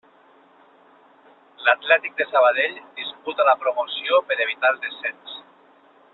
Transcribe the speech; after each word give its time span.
L'Atlètic 1.67 2.17
de 2.21 2.25
Sabadell 2.31 2.81
disputa 3.03 3.47
la 3.51 3.55
promoció 3.67 4.23
per 4.31 4.41
evitar 4.47 4.73
el 4.77 4.81
descens. 4.89 5.39